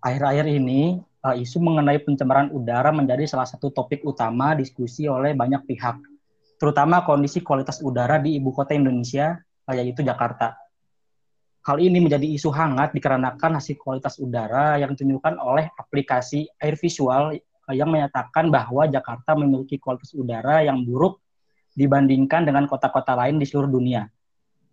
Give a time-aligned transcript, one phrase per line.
[0.00, 5.68] akhir-akhir ini uh, isu mengenai pencemaran udara menjadi salah satu topik utama diskusi oleh banyak
[5.68, 6.00] pihak,
[6.56, 9.36] terutama kondisi kualitas udara di ibu kota Indonesia,
[9.68, 10.56] uh, yaitu Jakarta.
[11.60, 17.36] Hal ini menjadi isu hangat dikarenakan hasil kualitas udara yang ditunjukkan oleh aplikasi air visual
[17.36, 21.20] uh, yang menyatakan bahwa Jakarta memiliki kualitas udara yang buruk
[21.76, 24.08] dibandingkan dengan kota-kota lain di seluruh dunia.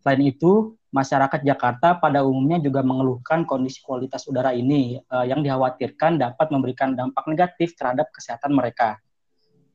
[0.01, 6.15] Selain itu, masyarakat Jakarta pada umumnya juga mengeluhkan kondisi kualitas udara ini uh, yang dikhawatirkan
[6.19, 8.95] dapat memberikan dampak negatif terhadap kesehatan mereka.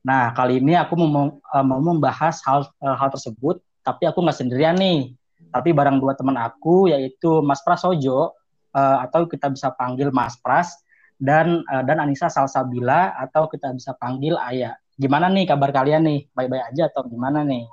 [0.03, 4.39] Nah, kali ini aku mau, uh, mau membahas hal uh, hal tersebut, tapi aku nggak
[4.39, 5.15] sendirian nih.
[5.53, 8.33] Tapi bareng dua teman aku, yaitu Mas Prasojo,
[8.73, 10.81] uh, atau kita bisa panggil Mas Pras,
[11.21, 14.75] dan uh, dan Anissa Salsabila, atau kita bisa panggil Ayah.
[14.97, 16.21] Gimana nih kabar kalian nih?
[16.33, 17.69] Baik-baik aja atau gimana nih?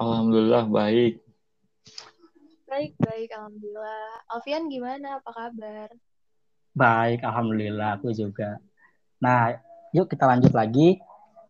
[0.00, 1.20] Alhamdulillah baik.
[2.72, 3.28] Baik, baik.
[3.36, 4.32] Alhamdulillah.
[4.32, 5.20] Alfian gimana?
[5.20, 5.92] Apa kabar?
[6.72, 8.00] Baik, Alhamdulillah.
[8.00, 8.56] Aku juga.
[9.20, 9.60] Nah,
[9.92, 10.96] yuk kita lanjut lagi.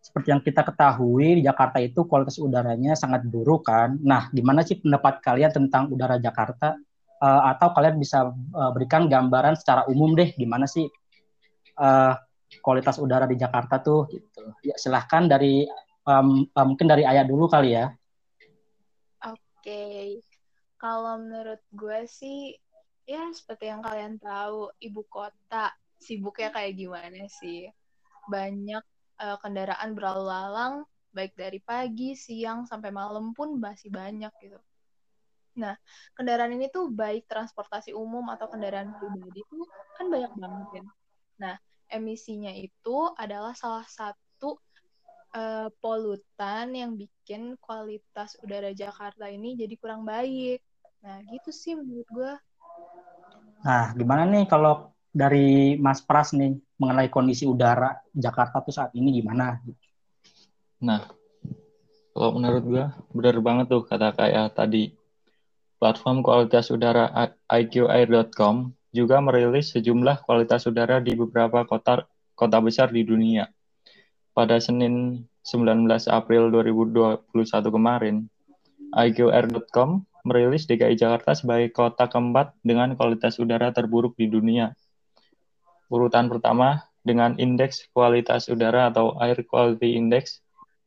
[0.02, 4.02] Seperti yang kita ketahui, di Jakarta itu kualitas udaranya sangat buruk kan.
[4.02, 6.74] Nah, gimana sih pendapat kalian tentang udara Jakarta?
[7.22, 10.91] Uh, atau kalian bisa uh, berikan gambaran secara umum deh, gimana sih
[11.78, 12.19] uh,
[12.66, 14.10] kualitas udara di Jakarta tuh?
[14.10, 14.42] Gitu.
[14.66, 15.70] Ya, silahkan dari,
[16.02, 17.94] um, uh, mungkin dari Ayah dulu kali ya.
[19.22, 19.38] Oke.
[19.62, 20.31] Okay.
[20.83, 22.58] Kalau menurut gue sih,
[23.06, 25.70] ya seperti yang kalian tahu, ibu kota
[26.02, 27.70] sibuknya kayak gimana sih.
[28.27, 28.83] Banyak
[29.22, 30.75] uh, kendaraan berlalu lalang,
[31.14, 34.58] baik dari pagi, siang, sampai malam pun masih banyak gitu.
[35.62, 35.78] Nah,
[36.19, 40.86] kendaraan ini tuh baik transportasi umum atau kendaraan pribadi tuh kan banyak banget kan.
[41.38, 41.55] Nah,
[41.92, 44.58] emisinya itu adalah salah satu
[45.36, 50.64] uh, polutan yang bikin kualitas udara Jakarta ini jadi kurang baik.
[51.03, 52.33] Nah, gitu sih menurut gue.
[53.67, 59.19] Nah, gimana nih kalau dari Mas Pras nih mengenai kondisi udara Jakarta tuh saat ini
[59.19, 59.59] gimana?
[60.78, 61.03] Nah,
[62.15, 62.84] kalau menurut gue
[63.19, 64.94] benar banget tuh kata kayak tadi.
[65.82, 67.10] Platform kualitas udara
[67.50, 72.06] iqair.com juga merilis sejumlah kualitas udara di beberapa kota
[72.38, 73.50] kota besar di dunia.
[74.31, 77.26] Pada Senin 19 April 2021
[77.66, 78.31] kemarin,
[78.94, 84.75] iqair.com merilis DKI Jakarta sebagai kota keempat dengan kualitas udara terburuk di dunia.
[85.91, 90.41] Urutan pertama dengan indeks kualitas udara atau Air Quality Index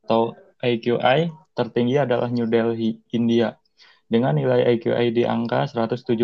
[0.08, 0.32] atau
[0.64, 3.60] AQI tertinggi adalah New Delhi, India,
[4.08, 6.16] dengan nilai AQI di angka 177.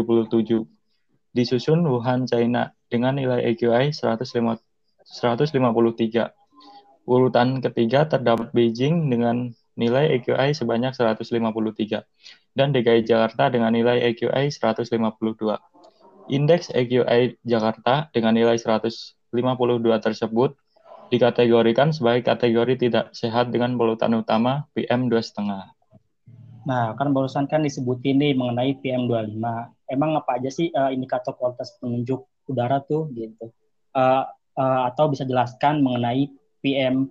[1.32, 4.68] Disusun Wuhan, China, dengan nilai AQI 153.
[7.02, 12.04] Urutan ketiga terdapat Beijing dengan nilai AQI sebanyak 153
[12.52, 14.88] dan DKI Jakarta dengan nilai AQI 152.
[16.30, 19.32] Indeks AQI Jakarta dengan nilai 152
[19.98, 20.54] tersebut
[21.12, 25.82] dikategorikan sebagai kategori tidak sehat dengan polutan utama PM2,5.
[26.62, 29.44] Nah, kan barusan kan disebut ini mengenai PM25.
[29.90, 33.50] Emang apa aja sih uh, indikator kualitas penunjuk udara tuh gitu?
[33.92, 34.24] Uh,
[34.56, 36.32] uh, atau bisa jelaskan mengenai
[36.64, 37.10] PM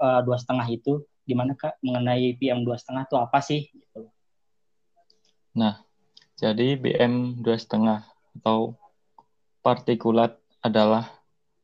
[0.00, 3.68] uh, dua setengah itu gimana kak mengenai PM dua setengah itu apa sih?
[5.56, 5.80] Nah,
[6.36, 6.76] jadi
[7.40, 8.04] dua setengah
[8.36, 8.76] atau
[9.64, 11.08] partikulat adalah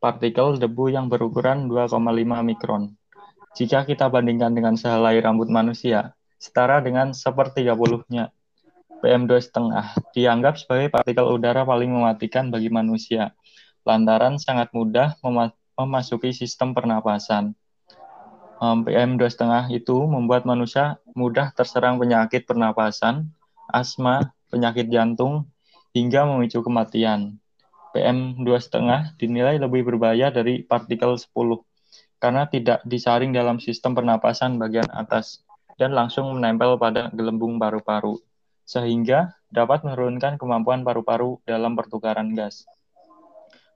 [0.00, 1.92] partikel debu yang berukuran 2,5
[2.40, 2.96] mikron.
[3.52, 8.32] Jika kita bandingkan dengan sehelai rambut manusia, setara dengan sepertiga puluhnya.
[9.04, 13.34] PM dua setengah dianggap sebagai partikel udara paling mematikan bagi manusia,
[13.84, 15.18] lantaran sangat mudah
[15.76, 17.58] memasuki sistem pernapasan
[18.62, 23.34] um, PM2,5 itu membuat manusia mudah terserang penyakit pernapasan,
[23.70, 25.46] asma, penyakit jantung,
[25.92, 27.38] hingga memicu kematian.
[27.92, 31.28] PM2,5 dinilai lebih berbahaya dari partikel 10
[32.16, 35.44] karena tidak disaring dalam sistem pernapasan bagian atas
[35.76, 38.16] dan langsung menempel pada gelembung paru-paru,
[38.64, 42.64] sehingga dapat menurunkan kemampuan paru-paru dalam pertukaran gas.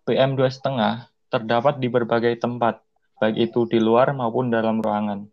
[0.07, 2.81] PM2,5 terdapat di berbagai tempat,
[3.19, 5.27] baik itu di luar maupun dalam ruangan.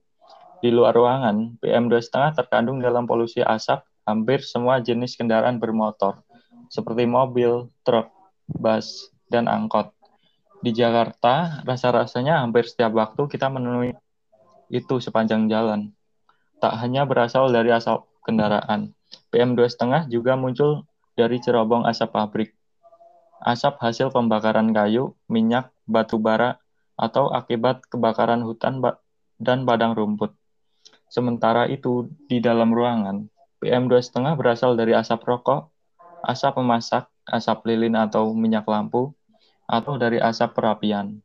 [0.59, 6.23] Di luar ruangan, PM2,5 terkandung dalam polusi asap hampir semua jenis kendaraan bermotor,
[6.67, 8.11] seperti mobil, truk,
[8.47, 9.91] bus, dan angkot.
[10.63, 13.95] Di Jakarta, rasa-rasanya hampir setiap waktu kita menemui
[14.71, 15.91] itu sepanjang jalan.
[16.63, 18.95] Tak hanya berasal dari asap kendaraan,
[19.29, 20.87] PM2,5 juga muncul
[21.19, 22.49] dari cerobong asap pabrik.
[23.43, 26.63] Asap hasil pembakaran kayu, minyak, batu bara,
[26.95, 28.79] atau akibat kebakaran hutan
[29.35, 30.31] dan padang rumput.
[31.11, 33.27] Sementara itu, di dalam ruangan,
[33.63, 35.71] PM2,5 berasal dari asap rokok,
[36.27, 39.15] asap memasak, asap lilin atau minyak lampu,
[39.63, 41.23] atau dari asap perapian.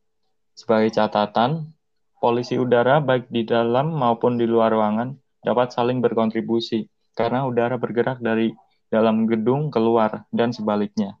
[0.55, 1.75] Sebagai catatan,
[2.23, 8.23] polusi udara baik di dalam maupun di luar ruangan dapat saling berkontribusi karena udara bergerak
[8.23, 8.55] dari
[8.87, 11.19] dalam gedung keluar dan sebaliknya.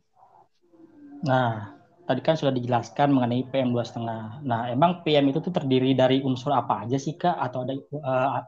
[1.27, 1.75] Nah,
[2.07, 4.39] tadi kan sudah dijelaskan mengenai PM 2,5.
[4.47, 7.35] Nah, emang PM itu tuh terdiri dari unsur apa aja sih, Kak?
[7.35, 8.39] Atau ada uh,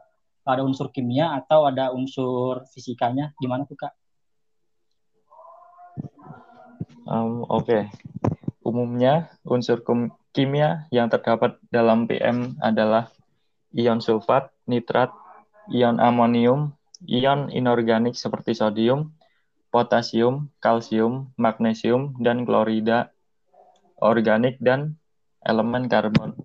[0.42, 3.30] ada unsur kimia atau ada unsur fisikanya?
[3.38, 3.92] Gimana tuh, Kak?
[7.06, 7.66] Um, Oke.
[7.66, 7.82] Okay.
[8.62, 9.82] Umumnya, unsur
[10.30, 13.10] kimia yang terdapat dalam PM adalah
[13.74, 15.10] ion sulfat, nitrat,
[15.74, 16.70] ion amonium,
[17.02, 19.12] ion inorganik seperti sodium,
[19.74, 23.10] potasium, kalsium, magnesium, dan klorida
[23.98, 24.94] organik dan
[25.42, 26.38] elemen karbon.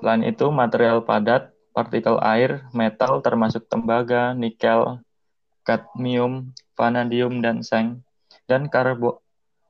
[0.00, 5.00] Selain itu, material padat, partikel air, metal termasuk tembaga, nikel,
[5.64, 8.04] kadmium, vanadium, dan seng,
[8.46, 9.24] dan karbo,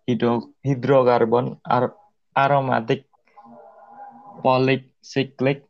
[0.04, 1.94] hidro, hidrokarbon ar,
[2.34, 3.06] aromatik
[4.42, 5.64] polisiklik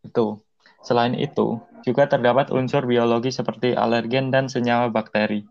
[0.00, 0.40] itu.
[0.80, 5.44] Selain itu, juga terdapat unsur biologi seperti alergen dan senyawa bakteri.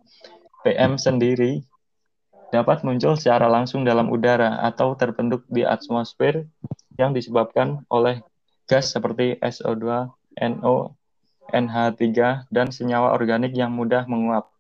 [0.66, 1.64] PM sendiri
[2.50, 6.50] dapat muncul secara langsung dalam udara atau terbentuk di atmosfer
[6.98, 8.26] yang disebabkan oleh
[8.70, 10.94] gas seperti SO2, NO,
[11.50, 14.54] NH3, dan senyawa organik yang mudah menguap.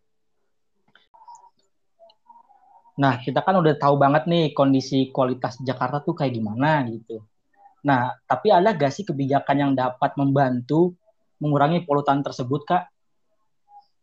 [2.99, 7.23] Nah, kita kan udah tahu banget nih kondisi kualitas Jakarta tuh kayak gimana gitu.
[7.85, 10.97] Nah, tapi ada gak sih kebijakan yang dapat membantu
[11.39, 12.91] mengurangi polutan tersebut, Kak?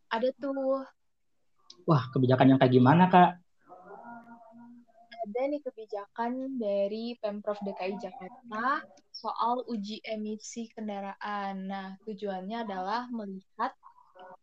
[0.09, 0.87] Ada tuh.
[1.85, 3.46] Wah, kebijakan yang kayak gimana, Kak?
[5.27, 8.79] Ada nih kebijakan dari Pemprov DKI Jakarta
[9.11, 11.67] soal uji emisi kendaraan.
[11.67, 13.75] Nah, tujuannya adalah melihat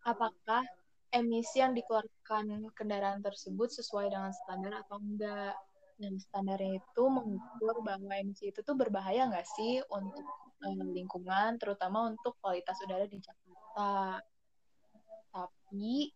[0.04, 0.68] apakah
[1.16, 5.56] emisi yang dikeluarkan kendaraan tersebut sesuai dengan standar atau enggak.
[5.96, 10.28] Dan standarnya itu mengukur bahwa emisi itu tuh berbahaya nggak sih untuk
[10.68, 14.20] um, lingkungan, terutama untuk kualitas udara di Jakarta.
[15.32, 16.12] Tapi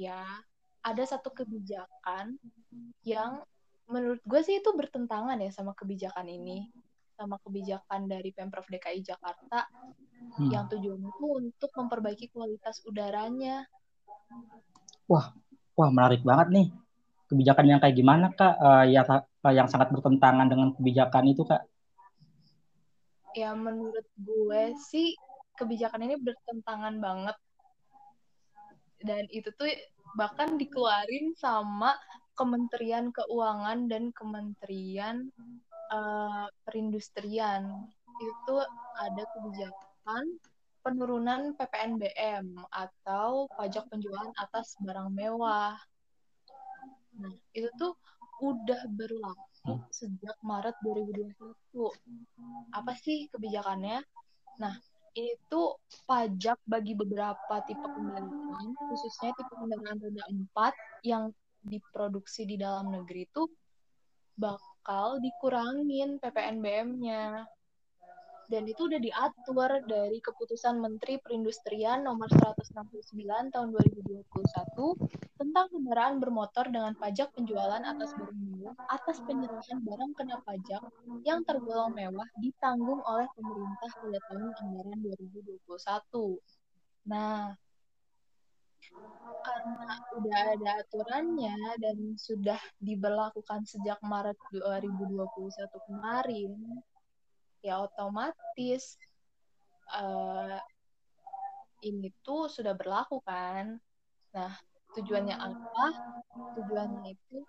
[0.00, 0.24] ya
[0.80, 2.40] ada satu kebijakan
[3.04, 3.44] yang
[3.90, 6.68] menurut gue sih itu bertentangan ya sama kebijakan ini
[7.14, 9.70] sama kebijakan dari Pemprov DKI Jakarta
[10.40, 10.50] hmm.
[10.50, 13.62] yang tujuannya itu untuk memperbaiki kualitas udaranya
[15.04, 15.36] Wah,
[15.76, 16.68] wah menarik banget nih.
[17.28, 18.54] Kebijakan yang kayak gimana kak?
[18.60, 19.04] Uh, ya
[19.52, 21.62] yang sangat bertentangan dengan kebijakan itu kak?
[23.36, 25.12] Ya menurut gue sih
[25.58, 27.36] kebijakan ini bertentangan banget.
[29.04, 29.68] Dan itu tuh
[30.16, 31.92] bahkan dikeluarin sama
[32.34, 35.30] Kementerian Keuangan dan Kementerian
[35.90, 37.86] uh, Perindustrian.
[38.18, 38.62] Itu
[38.98, 40.38] ada kebijakan
[40.84, 45.74] penurunan PPNBM atau pajak penjualan atas barang mewah.
[47.18, 47.96] Nah, itu tuh
[48.42, 51.88] udah berlaku sejak Maret 2021.
[52.76, 54.04] Apa sih kebijakannya?
[54.60, 54.74] Nah,
[55.14, 55.78] ini tuh
[56.10, 61.30] pajak bagi beberapa tipe kendaraan, khususnya tipe kendaraan roda 4 yang
[61.64, 63.48] diproduksi di dalam negeri itu
[64.36, 67.48] bakal dikurangin PPNBM-nya
[68.48, 73.16] dan itu udah diatur dari keputusan Menteri Perindustrian nomor 169
[73.48, 80.82] tahun 2021 tentang kendaraan bermotor dengan pajak penjualan atas barang atas penyerahan barang kena pajak
[81.24, 86.38] yang tergolong mewah ditanggung oleh pemerintah pada tahun anggaran 2021.
[87.04, 87.52] Nah,
[89.44, 96.52] karena udah ada aturannya dan sudah diberlakukan sejak Maret 2021 kemarin,
[97.60, 98.96] ya otomatis
[99.92, 100.60] uh,
[101.84, 103.76] ini tuh sudah berlaku kan.
[104.32, 104.52] Nah,
[104.96, 105.86] tujuannya apa?
[106.56, 107.44] Tujuannya itu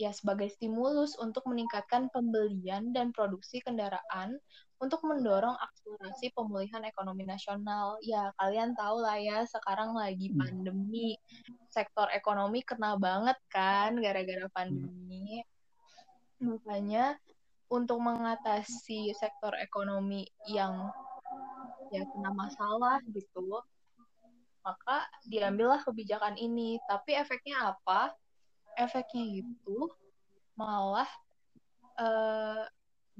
[0.00, 4.40] ya sebagai stimulus untuk meningkatkan pembelian dan produksi kendaraan
[4.80, 8.00] untuk mendorong akselerasi pemulihan ekonomi nasional.
[8.00, 10.40] Ya, kalian tahu lah ya, sekarang lagi hmm.
[10.40, 11.20] pandemi,
[11.68, 15.44] sektor ekonomi kena banget kan gara-gara pandemi.
[16.40, 17.20] Makanya
[17.68, 20.88] untuk mengatasi sektor ekonomi yang
[21.92, 23.62] ya kena masalah gitu
[24.60, 28.12] maka diambillah kebijakan ini tapi efeknya apa
[28.80, 29.78] efeknya itu
[30.56, 31.08] malah
[32.00, 32.64] uh,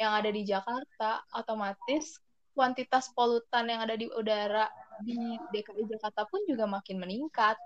[0.00, 2.20] yang ada di Jakarta, otomatis
[2.56, 4.68] kuantitas polutan yang ada di udara
[5.00, 5.16] di
[5.52, 7.56] DKI Jakarta pun juga makin meningkat.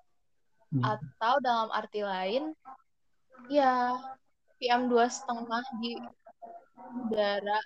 [0.75, 0.83] Hmm.
[0.83, 2.51] Atau dalam arti lain,
[3.51, 3.95] ya
[4.59, 5.99] PM dua setengah di
[7.07, 7.59] udara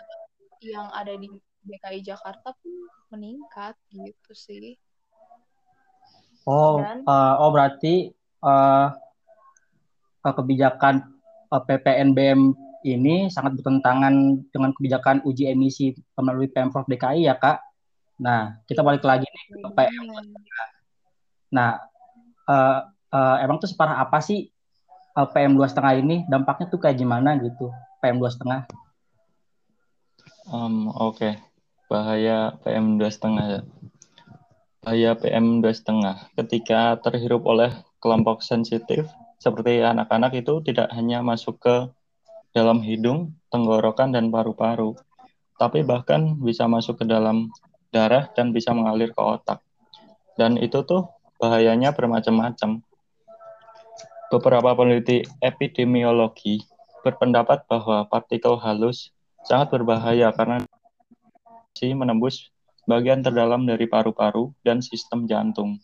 [0.64, 1.28] yang ada di
[1.64, 2.72] DKI Jakarta pun
[3.12, 4.76] meningkat gitu sih.
[6.48, 8.08] Oh, uh, oh berarti
[8.40, 8.88] uh,
[10.24, 11.04] kebijakan
[11.52, 12.56] uh, PPNBM
[12.88, 17.60] ini sangat bertentangan dengan kebijakan uji emisi melalui Pemprov DKI ya kak.
[18.24, 20.04] Nah kita balik lagi nih ke PM.
[21.52, 21.84] Nah
[22.48, 22.80] uh,
[23.12, 24.48] uh, emang tuh separah apa sih
[25.20, 26.16] uh, PM dua setengah ini?
[26.32, 27.68] Dampaknya tuh kayak gimana gitu
[28.00, 28.64] PM dua setengah?
[30.48, 31.32] Um, Oke, okay.
[31.92, 33.60] bahaya PM dua setengah ya
[34.82, 41.90] bahaya PM2,5 ketika terhirup oleh kelompok sensitif seperti anak-anak itu tidak hanya masuk ke
[42.54, 44.99] dalam hidung, tenggorokan, dan paru-paru,
[45.61, 47.50] tapi bahkan bisa masuk ke dalam
[47.94, 49.62] darah dan bisa mengalir ke otak.
[50.35, 51.06] Dan itu tuh
[51.38, 52.82] bahayanya bermacam-macam.
[54.28, 56.61] Beberapa peneliti epidemiologi
[57.06, 59.14] berpendapat bahwa partikel halus
[59.47, 60.61] sangat berbahaya karena
[61.78, 62.50] menembus
[62.88, 65.76] bagian terdalam dari paru-paru dan sistem jantung.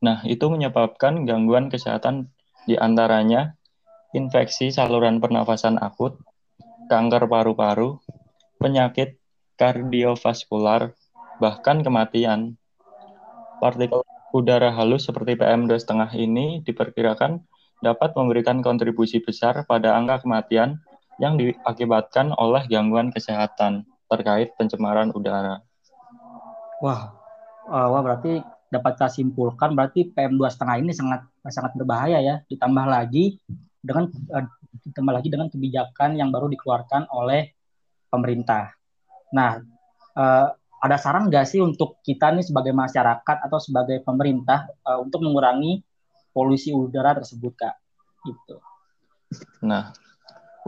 [0.00, 2.32] Nah, itu menyebabkan gangguan kesehatan
[2.64, 3.52] di antaranya
[4.16, 6.16] infeksi saluran pernafasan akut,
[6.88, 8.00] kanker paru-paru,
[8.56, 9.20] penyakit
[9.60, 10.96] kardiovaskular,
[11.36, 12.56] bahkan kematian.
[13.60, 14.00] Partikel
[14.32, 17.42] udara halus seperti PM2,5 ini diperkirakan
[17.84, 20.80] dapat memberikan kontribusi besar pada angka kematian
[21.18, 25.67] yang diakibatkan oleh gangguan kesehatan terkait pencemaran udara.
[26.78, 27.10] Wah,
[27.66, 32.34] uh, wah berarti dapat kita simpulkan berarti PM setengah ini sangat sangat berbahaya ya.
[32.46, 33.40] Ditambah lagi
[33.82, 34.46] dengan uh,
[34.84, 37.50] ditambah lagi dengan kebijakan yang baru dikeluarkan oleh
[38.08, 38.72] pemerintah.
[39.34, 39.60] Nah,
[40.16, 45.26] uh, ada saran nggak sih untuk kita nih sebagai masyarakat atau sebagai pemerintah uh, untuk
[45.26, 45.82] mengurangi
[46.30, 47.74] polusi udara tersebut, Kak?
[48.22, 48.56] Gitu.
[49.66, 49.90] Nah,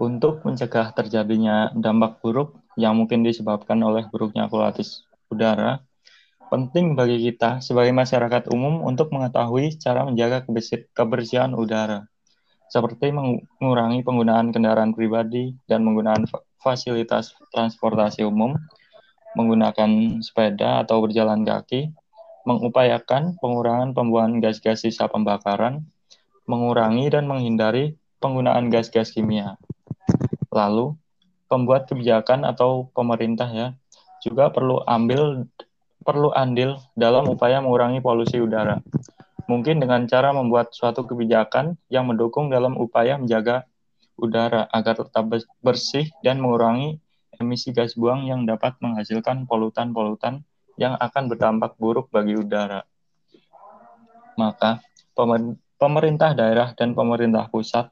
[0.01, 5.79] untuk mencegah terjadinya dampak buruk yang mungkin disebabkan oleh buruknya kualitas udara,
[6.51, 10.43] Penting bagi kita sebagai masyarakat umum untuk mengetahui cara menjaga
[10.91, 12.11] kebersihan udara,
[12.67, 16.27] seperti mengurangi penggunaan kendaraan pribadi dan menggunakan
[16.59, 18.59] fasilitas transportasi umum,
[19.39, 21.95] menggunakan sepeda atau berjalan kaki,
[22.43, 25.87] mengupayakan pengurangan pembuangan gas-gas sisa pembakaran,
[26.51, 29.55] mengurangi dan menghindari penggunaan gas-gas kimia.
[30.51, 30.99] Lalu,
[31.47, 33.79] pembuat kebijakan atau pemerintah ya
[34.19, 35.47] juga perlu ambil
[36.01, 38.81] perlu andil dalam upaya mengurangi polusi udara.
[39.51, 43.67] Mungkin dengan cara membuat suatu kebijakan yang mendukung dalam upaya menjaga
[44.21, 45.27] udara agar tetap
[45.65, 47.01] bersih dan mengurangi
[47.41, 50.45] emisi gas buang yang dapat menghasilkan polutan-polutan
[50.77, 52.85] yang akan berdampak buruk bagi udara.
[54.37, 54.81] Maka,
[55.77, 57.89] pemerintah daerah dan pemerintah pusat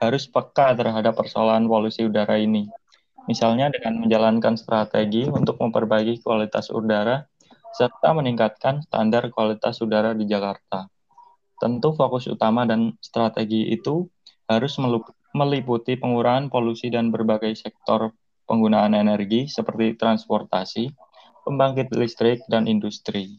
[0.00, 2.68] harus peka terhadap persoalan polusi udara ini.
[3.28, 7.29] Misalnya dengan menjalankan strategi untuk memperbaiki kualitas udara
[7.74, 10.90] serta meningkatkan standar kualitas udara di Jakarta.
[11.60, 14.08] Tentu fokus utama dan strategi itu
[14.48, 14.80] harus
[15.36, 18.10] meliputi pengurangan polusi dan berbagai sektor
[18.50, 20.90] penggunaan energi seperti transportasi,
[21.46, 23.38] pembangkit listrik, dan industri.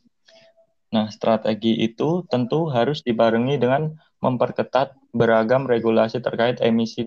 [0.91, 7.03] Nah, strategi itu tentu harus dibarengi dengan memperketat beragam regulasi terkait emisi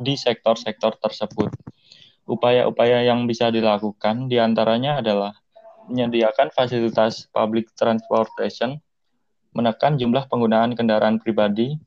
[0.00, 1.52] di sektor-sektor tersebut.
[2.26, 5.32] Upaya-upaya yang bisa dilakukan di antaranya adalah
[5.88, 8.78] menyediakan fasilitas public transportation,
[9.56, 11.78] menekan jumlah penggunaan kendaraan pribadi,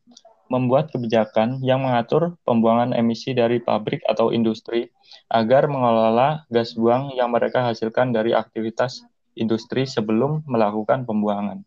[0.50, 4.90] membuat kebijakan yang mengatur pembuangan emisi dari pabrik atau industri
[5.30, 9.06] agar mengelola gas buang yang mereka hasilkan dari aktivitas
[9.38, 11.62] industri sebelum melakukan pembuangan,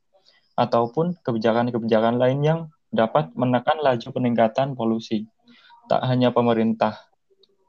[0.59, 2.61] ataupun kebijakan-kebijakan lain yang
[2.91, 5.25] dapat menekan laju peningkatan polusi.
[5.87, 6.99] Tak hanya pemerintah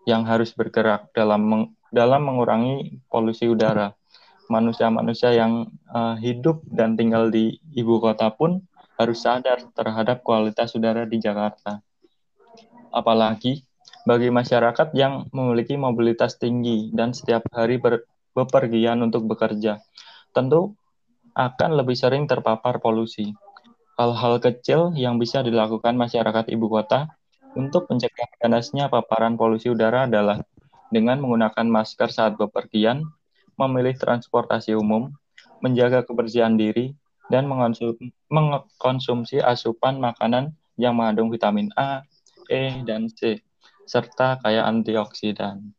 [0.03, 3.93] yang harus bergerak dalam meng dalam mengurangi polusi udara,
[4.53, 8.62] manusia-manusia yang uh, hidup dan tinggal di ibu kota pun
[9.01, 11.81] harus sadar terhadap kualitas udara di Jakarta.
[12.93, 13.65] Apalagi
[14.05, 18.05] bagi masyarakat yang memiliki mobilitas tinggi dan setiap hari ber,
[18.38, 19.81] bepergian untuk bekerja,
[20.29, 20.77] tentu
[21.33, 23.33] akan lebih sering terpapar polusi.
[23.98, 27.10] Hal-hal kecil yang bisa dilakukan masyarakat ibu kota
[27.57, 30.41] untuk mencegah ganasnya paparan polusi udara adalah
[30.93, 33.01] dengan menggunakan masker saat bepergian,
[33.55, 35.13] memilih transportasi umum,
[35.63, 36.93] menjaga kebersihan diri,
[37.31, 37.48] dan
[38.27, 42.03] mengkonsumsi asupan makanan yang mengandung vitamin A,
[42.51, 43.39] E, dan C,
[43.88, 45.72] serta kaya antioksidan.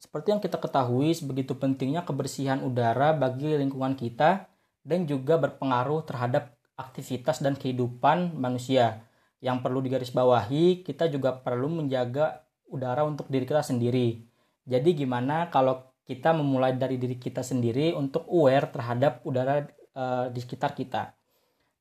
[0.00, 4.50] Seperti yang kita ketahui, sebegitu pentingnya kebersihan udara bagi lingkungan kita
[4.82, 9.04] dan juga berpengaruh terhadap aktivitas dan kehidupan manusia.
[9.38, 14.29] Yang perlu digarisbawahi, kita juga perlu menjaga udara untuk diri kita sendiri.
[14.66, 19.62] Jadi gimana kalau kita memulai dari diri kita sendiri untuk aware terhadap udara
[19.94, 21.14] uh, di sekitar kita.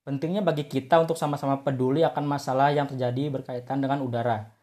[0.05, 4.53] Pentingnya bagi kita untuk sama-sama peduli akan masalah yang terjadi berkaitan dengan udara.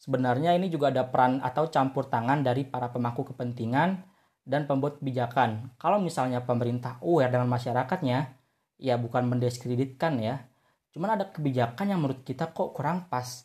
[0.00, 4.00] Sebenarnya ini juga ada peran atau campur tangan dari para pemangku kepentingan
[4.48, 5.76] dan pembuat kebijakan.
[5.76, 8.18] Kalau misalnya pemerintah aware dengan masyarakatnya,
[8.80, 10.48] ya bukan mendiskreditkan ya.
[10.96, 13.44] Cuman ada kebijakan yang menurut kita kok kurang pas.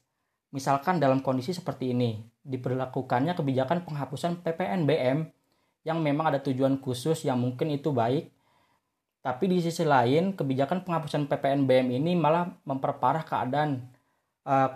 [0.56, 5.26] Misalkan dalam kondisi seperti ini, diperlakukannya kebijakan penghapusan PPNBM
[5.82, 8.30] yang memang ada tujuan khusus yang mungkin itu baik.
[9.26, 13.90] Tapi di sisi lain, kebijakan penghapusan PPNBM ini malah memperparah keadaan
[14.46, 14.70] uh,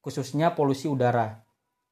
[0.00, 1.44] khususnya polusi udara.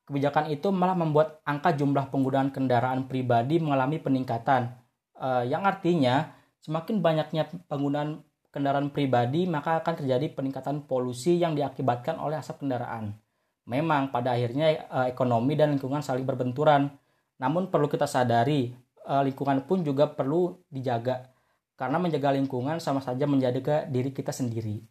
[0.09, 4.73] Kebijakan itu malah membuat angka jumlah penggunaan kendaraan pribadi mengalami peningkatan,
[5.21, 6.33] uh, yang artinya
[6.65, 13.15] semakin banyaknya penggunaan kendaraan pribadi maka akan terjadi peningkatan polusi yang diakibatkan oleh asap kendaraan.
[13.69, 16.91] Memang pada akhirnya uh, ekonomi dan lingkungan saling berbenturan
[17.41, 18.77] namun perlu kita sadari,
[19.09, 21.33] eh, lingkungan pun juga perlu dijaga.
[21.81, 24.85] Karena menjaga lingkungan sama saja menjaga diri kita sendiri.